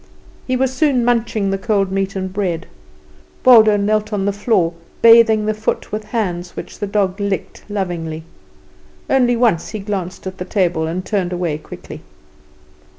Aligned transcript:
He 0.47 0.55
was 0.55 0.73
soon 0.73 1.05
munching 1.05 1.51
the 1.51 1.59
cold 1.59 1.91
meat 1.91 2.15
and 2.15 2.33
bread. 2.33 2.65
Waldo 3.45 3.77
knelt 3.77 4.11
on 4.11 4.25
the 4.25 4.33
floor, 4.33 4.73
bathing 5.03 5.45
the 5.45 5.53
foot 5.53 5.91
with 5.91 6.05
hands 6.05 6.55
which 6.55 6.79
the 6.79 6.87
dog 6.87 7.19
licked 7.19 7.61
lovingly. 7.69 8.23
Once 9.07 9.15
only 9.15 9.59
he 9.79 9.85
glanced 9.85 10.25
at 10.25 10.39
the 10.39 10.45
table, 10.45 10.87
and 10.87 11.05
turned 11.05 11.31
away 11.31 11.59
quickly. 11.59 12.01